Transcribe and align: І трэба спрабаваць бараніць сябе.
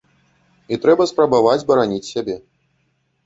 І 0.73 0.77
трэба 0.85 1.07
спрабаваць 1.11 1.63
бараніць 1.71 2.09
сябе. 2.13 2.35